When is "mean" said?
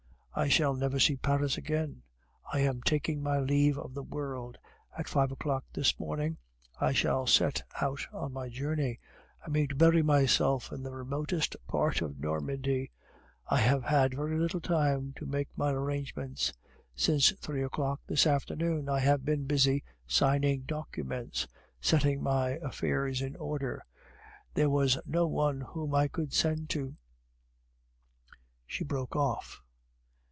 9.49-9.67